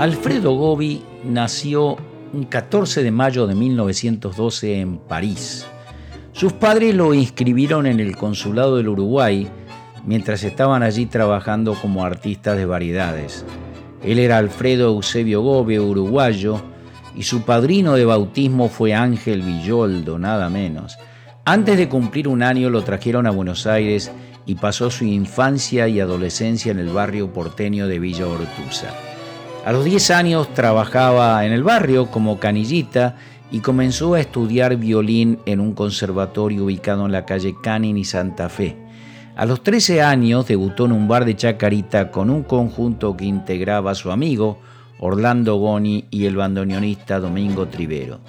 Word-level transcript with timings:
Alfredo 0.00 0.52
Gobi 0.52 1.02
nació 1.24 1.98
un 2.32 2.44
14 2.44 3.02
de 3.02 3.10
mayo 3.10 3.46
de 3.46 3.54
1912 3.54 4.80
en 4.80 4.96
París. 4.96 5.66
Sus 6.32 6.54
padres 6.54 6.94
lo 6.94 7.12
inscribieron 7.12 7.84
en 7.84 8.00
el 8.00 8.16
Consulado 8.16 8.78
del 8.78 8.88
Uruguay 8.88 9.46
mientras 10.06 10.42
estaban 10.42 10.82
allí 10.82 11.04
trabajando 11.04 11.74
como 11.74 12.02
artistas 12.02 12.56
de 12.56 12.64
variedades. 12.64 13.44
Él 14.02 14.18
era 14.18 14.38
Alfredo 14.38 14.88
Eusebio 14.88 15.42
Gobi, 15.42 15.78
uruguayo, 15.78 16.62
y 17.14 17.24
su 17.24 17.42
padrino 17.42 17.92
de 17.92 18.06
bautismo 18.06 18.70
fue 18.70 18.94
Ángel 18.94 19.42
Villoldo, 19.42 20.18
nada 20.18 20.48
menos. 20.48 20.96
Antes 21.44 21.76
de 21.76 21.90
cumplir 21.90 22.26
un 22.26 22.42
año 22.42 22.70
lo 22.70 22.82
trajeron 22.84 23.26
a 23.26 23.32
Buenos 23.32 23.66
Aires 23.66 24.10
y 24.46 24.54
pasó 24.54 24.90
su 24.90 25.04
infancia 25.04 25.88
y 25.88 26.00
adolescencia 26.00 26.72
en 26.72 26.78
el 26.78 26.88
barrio 26.88 27.34
porteño 27.34 27.86
de 27.86 27.98
Villa 27.98 28.26
Ortuza. 28.26 29.09
A 29.64 29.72
los 29.72 29.84
10 29.84 30.10
años 30.12 30.54
trabajaba 30.54 31.44
en 31.44 31.52
el 31.52 31.62
barrio 31.62 32.10
como 32.10 32.38
canillita 32.38 33.16
y 33.50 33.60
comenzó 33.60 34.14
a 34.14 34.20
estudiar 34.20 34.76
violín 34.76 35.38
en 35.44 35.60
un 35.60 35.74
conservatorio 35.74 36.64
ubicado 36.64 37.04
en 37.04 37.12
la 37.12 37.26
calle 37.26 37.54
Canin 37.62 37.98
y 37.98 38.04
Santa 38.04 38.48
Fe. 38.48 38.76
A 39.36 39.44
los 39.44 39.62
13 39.62 40.02
años 40.02 40.46
debutó 40.46 40.86
en 40.86 40.92
un 40.92 41.08
bar 41.08 41.26
de 41.26 41.36
Chacarita 41.36 42.10
con 42.10 42.30
un 42.30 42.42
conjunto 42.42 43.16
que 43.16 43.26
integraba 43.26 43.90
a 43.90 43.94
su 43.94 44.10
amigo 44.10 44.58
Orlando 44.98 45.56
Goni 45.56 46.06
y 46.10 46.24
el 46.24 46.36
bandoneonista 46.36 47.20
Domingo 47.20 47.68
Trivero. 47.68 48.20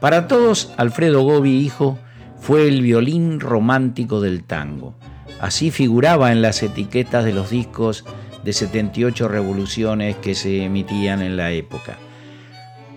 Para 0.00 0.28
todos, 0.28 0.72
Alfredo 0.78 1.22
Gobi, 1.22 1.58
hijo, 1.58 1.98
fue 2.40 2.68
el 2.68 2.80
violín 2.80 3.40
romántico 3.40 4.20
del 4.20 4.44
tango. 4.44 4.94
Así 5.40 5.70
figuraba 5.70 6.32
en 6.32 6.40
las 6.40 6.62
etiquetas 6.62 7.24
de 7.24 7.32
los 7.32 7.50
discos 7.50 8.04
de 8.44 8.52
78 8.52 9.28
revoluciones 9.28 10.16
que 10.16 10.34
se 10.34 10.64
emitían 10.64 11.22
en 11.22 11.36
la 11.36 11.52
época. 11.52 11.98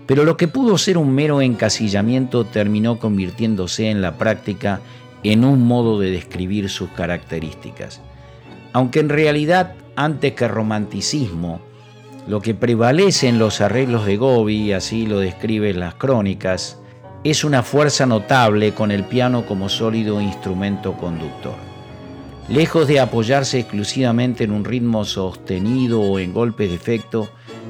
Pero 0.08 0.23
lo 0.23 0.38
que 0.38 0.47
pudo 0.47 0.78
ser 0.78 0.97
un 0.97 1.14
mero 1.14 1.42
encasillamiento 1.42 2.45
terminó 2.45 3.00
convirtiéndose 3.00 3.89
en 3.89 4.02
la 4.02 4.17
práctica 4.17 4.81
en 5.23 5.45
un 5.45 5.66
modo 5.66 6.00
de 6.00 6.12
describir 6.12 6.69
sus 6.69 6.89
características. 6.89 8.02
Aunque 8.73 9.00
en 9.00 9.09
realidad, 9.09 9.75
antes 9.95 10.34
que 10.34 10.47
romanticismo, 10.47 11.62
lo 12.28 12.42
que 12.42 12.53
prevalece 12.53 13.28
en 13.28 13.39
los 13.39 13.62
arreglos 13.62 14.06
de 14.06 14.17
Gobi, 14.17 14.73
así 14.73 15.06
lo 15.06 15.19
describen 15.19 15.80
las 15.80 15.95
crónicas, 15.95 16.80
es 17.23 17.44
una 17.44 17.64
fuerza 17.64 18.06
notable 18.06 18.73
con 18.73 18.92
el 18.92 19.03
piano 19.03 19.45
como 19.45 19.69
sólido 19.69 20.22
instrumento 20.22 20.94
conductor. 20.94 21.70
Lejos 22.52 22.85
de 22.85 22.99
apoyarse 22.99 23.59
exclusivamente 23.59 24.44
en 24.44 24.52
un 24.52 24.66
ritmo 24.66 25.05
sostenido 25.05 26.02
o 26.02 26.19
en 26.19 26.33
golpes 26.33 26.67
de 26.67 26.75
efecto, 26.75 27.30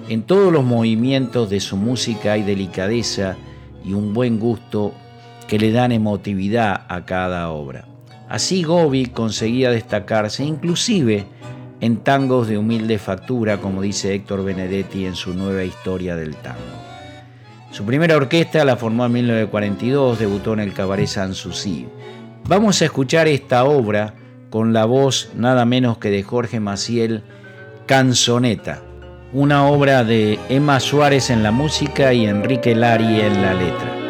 en 0.10 0.24
todos 0.24 0.52
los 0.52 0.64
movimientos 0.64 1.52
de 1.52 1.60
su 1.60 1.78
música 1.78 2.32
hay 2.32 2.42
delicadeza 2.42 3.38
y 3.86 3.94
un 3.94 4.12
buen 4.16 4.40
gusto 4.40 4.96
que 5.48 5.60
le 5.60 5.72
dan 5.72 5.92
emotividad 5.92 6.88
a 6.90 7.06
cada 7.06 7.52
obra. 7.52 7.86
Así 8.28 8.64
Gobi 8.64 9.06
conseguía 9.06 9.70
destacarse 9.70 10.44
inclusive 10.44 11.26
en 11.80 11.98
tangos 11.98 12.48
de 12.48 12.58
humilde 12.58 12.98
factura, 12.98 13.58
como 13.62 13.84
dice 13.84 14.16
Héctor 14.16 14.44
Benedetti 14.44 15.06
en 15.06 15.14
su 15.14 15.36
nueva 15.36 15.64
historia 15.64 16.16
del 16.16 16.36
tango. 16.38 16.58
Su 17.70 17.86
primera 17.86 18.16
orquesta 18.16 18.66
la 18.66 18.78
formó 18.78 19.06
en 19.06 19.12
1942, 19.12 20.18
debutó 20.18 20.54
en 20.54 20.62
el 20.62 20.74
Cabaret 20.74 21.06
Sanssouci. 21.06 21.86
Vamos 22.46 22.82
a 22.82 22.86
escuchar 22.86 23.28
esta 23.28 23.64
obra 23.66 24.16
con 24.52 24.74
la 24.74 24.86
voz 24.86 25.32
nada 25.36 25.66
menos 25.66 25.98
que 25.98 26.12
de 26.12 26.22
Jorge 26.22 26.60
Maciel, 26.60 27.24
Canzoneta, 27.88 28.84
una 29.34 29.66
obra 29.66 30.04
de 30.04 30.38
Emma 30.50 30.80
Suárez 30.80 31.32
en 31.32 31.42
la 31.42 31.52
música 31.52 32.14
y 32.14 32.26
Enrique 32.26 32.76
Lari 32.76 33.22
en 33.22 33.42
la 33.42 33.54
letra. 33.56 34.01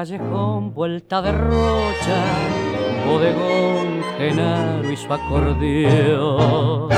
Callejón, 0.00 0.72
vuelta 0.72 1.20
de 1.20 1.30
rocha, 1.30 2.24
bodegón, 3.06 4.02
genaro 4.16 4.90
y 4.90 4.96
su 4.96 5.12
acordeón. 5.12 6.88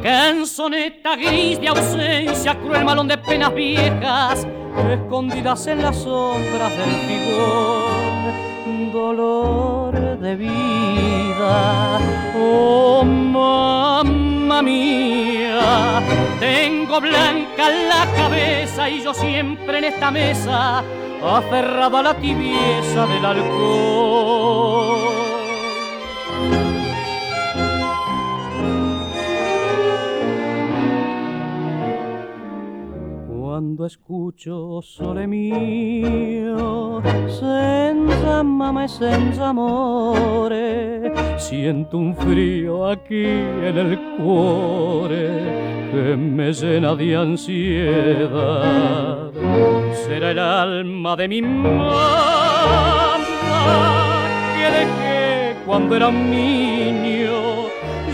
Canzoneta 0.00 1.16
gris 1.16 1.60
de 1.60 1.66
ausencia, 1.66 2.54
cruel 2.54 2.84
malón 2.84 3.08
de 3.08 3.18
penas 3.18 3.52
viejas, 3.52 4.46
escondidas 4.92 5.66
en 5.66 5.82
las 5.82 5.96
sombras 5.96 6.70
del 6.78 6.94
figón, 7.08 8.92
dolor 8.92 10.20
de 10.20 10.36
vida, 10.36 11.98
oh 12.38 13.02
mamá 13.02 14.62
mía, 14.62 16.00
tengo 16.38 17.00
blanca 17.00 17.68
la 17.70 18.06
cabeza 18.14 18.88
y 18.88 19.02
yo 19.02 19.12
siempre 19.12 19.78
en 19.78 19.84
esta 19.84 20.12
mesa 20.12 20.84
aferrado 21.22 21.98
a 21.98 22.02
la 22.02 22.14
tibieza 22.14 23.06
del 23.06 23.24
alcohol. 23.24 25.09
Cuando 33.80 33.94
escucho 33.94 34.82
sole 34.82 35.26
mío, 35.26 37.00
senza 37.28 38.42
mamma 38.42 38.84
e 38.84 38.88
senza 38.88 39.48
amore, 39.48 41.14
siento 41.38 41.96
un 41.96 42.14
frío 42.14 42.86
aquí 42.86 43.24
en 43.24 43.78
el 43.78 43.98
cuore 44.18 45.88
que 45.90 46.14
me 46.14 46.52
llena 46.52 46.94
de 46.94 47.16
ansiedad. 47.16 47.62
Será 49.94 50.32
el 50.32 50.38
alma 50.38 51.16
de 51.16 51.28
mi 51.28 51.40
mamá 51.40 53.16
que 54.58 54.70
dejé 54.78 55.56
cuando 55.64 55.96
era 55.96 56.10
niño. 56.10 57.70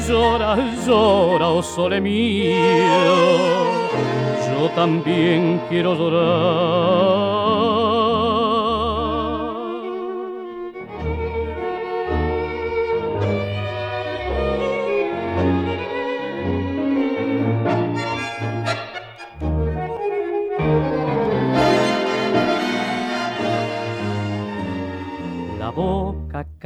Llora, 0.06 0.56
llora, 0.86 1.48
oh 1.48 1.60
sole 1.60 2.00
mío. 2.00 3.66
También 4.74 5.60
quiero 5.68 5.94
llorar. 5.94 7.36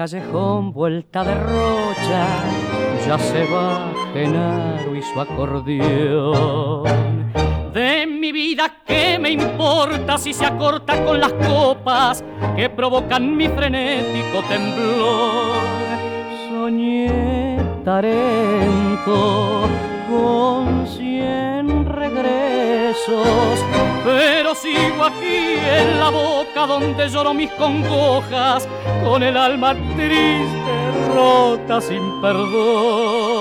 callejón 0.00 0.72
vuelta 0.72 1.22
de 1.22 1.34
rocha, 1.34 2.26
ya 3.06 3.18
se 3.18 3.44
va 3.52 3.92
Genaro 4.14 4.96
y 4.96 5.02
su 5.02 5.20
acordeón. 5.20 7.19
Vida, 8.32 8.70
¿qué 8.86 9.18
me 9.18 9.30
importa 9.30 10.16
si 10.16 10.32
se 10.32 10.46
acorta 10.46 11.04
con 11.04 11.18
las 11.18 11.32
copas 11.32 12.22
que 12.54 12.70
provocan 12.70 13.36
mi 13.36 13.48
frenético 13.48 14.42
temblor? 14.48 15.56
Soñé 16.48 17.58
Tarento 17.84 19.68
con 20.08 20.86
cien 20.86 21.86
regresos, 21.86 23.64
pero 24.04 24.54
sigo 24.54 25.04
aquí 25.04 25.56
en 25.58 25.98
la 25.98 26.10
boca 26.10 26.66
donde 26.66 27.08
lloro 27.08 27.34
mis 27.34 27.50
congojas, 27.52 28.68
con 29.02 29.24
el 29.24 29.36
alma 29.36 29.74
triste, 29.96 31.14
rota 31.14 31.80
sin 31.80 32.20
perdón. 32.20 33.39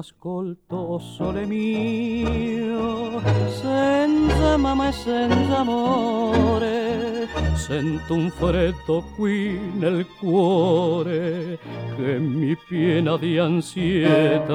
Ascolto 0.00 0.98
sole 0.98 1.44
mio 1.44 3.20
senza 3.50 4.30
chiama 4.60 4.74
me 4.74 4.92
senza 4.92 5.58
amore 5.58 7.28
sento 7.54 8.14
un 8.14 8.30
freddo 8.30 9.04
qui 9.14 9.58
nel 9.74 10.06
cuore 10.18 11.58
che 11.96 12.18
mi 12.18 12.56
piena 12.56 13.16
di 13.16 13.38
ansiedad 13.38 14.48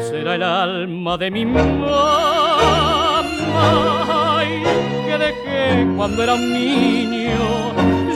será 0.00 0.34
el 0.34 0.42
alma 0.42 1.16
de 1.16 1.30
mi 1.30 1.44
mamá 1.44 2.00
que 5.06 5.18
dejé 5.18 5.86
cuando 5.96 6.22
era 6.22 6.34
un 6.34 6.52
niño. 6.52 7.72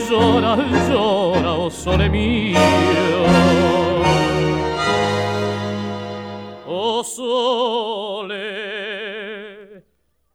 Llora, 0.09 0.57
llora, 0.89 1.53
oh 1.55 1.69
sole 1.69 2.09
mío 2.09 3.66
oh 6.99 7.05
sole, 7.05 8.33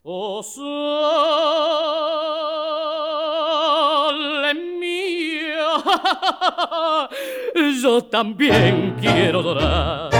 oh 0.04 0.44
sole 0.44 0.63
mía, 4.54 5.66
yo 7.81 8.04
también 8.04 8.96
quiero 9.02 9.42
llorar 9.42 10.11